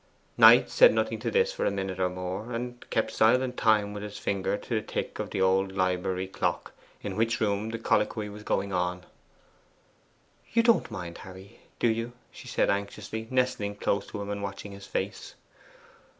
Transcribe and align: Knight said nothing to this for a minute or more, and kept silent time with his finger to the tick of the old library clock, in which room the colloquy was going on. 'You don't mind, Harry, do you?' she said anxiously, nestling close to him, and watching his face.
Knight 0.35 0.67
said 0.71 0.95
nothing 0.95 1.19
to 1.19 1.29
this 1.29 1.53
for 1.53 1.63
a 1.63 1.69
minute 1.69 1.99
or 1.99 2.09
more, 2.09 2.51
and 2.51 2.89
kept 2.89 3.11
silent 3.11 3.55
time 3.55 3.93
with 3.93 4.01
his 4.01 4.17
finger 4.17 4.57
to 4.57 4.73
the 4.73 4.81
tick 4.81 5.19
of 5.19 5.29
the 5.29 5.39
old 5.39 5.73
library 5.73 6.25
clock, 6.25 6.71
in 7.03 7.15
which 7.15 7.39
room 7.39 7.69
the 7.69 7.77
colloquy 7.77 8.27
was 8.27 8.41
going 8.41 8.73
on. 8.73 9.05
'You 10.53 10.63
don't 10.63 10.89
mind, 10.89 11.19
Harry, 11.19 11.59
do 11.77 11.87
you?' 11.87 12.13
she 12.31 12.47
said 12.47 12.67
anxiously, 12.71 13.27
nestling 13.29 13.75
close 13.75 14.07
to 14.07 14.19
him, 14.19 14.31
and 14.31 14.41
watching 14.41 14.71
his 14.71 14.87
face. 14.87 15.35